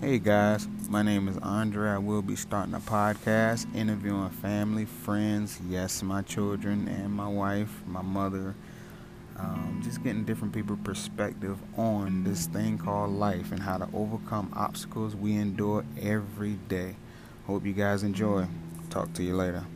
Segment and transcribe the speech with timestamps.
[0.00, 1.90] Hey guys, my name is Andre.
[1.90, 7.82] I will be starting a podcast interviewing family, friends, yes, my children, and my wife,
[7.86, 8.54] my mother.
[9.36, 14.50] Um, just getting different people' perspective on this thing called life and how to overcome
[14.56, 16.96] obstacles we endure every day.
[17.46, 18.46] Hope you guys enjoy.
[18.88, 19.66] Talk to you later.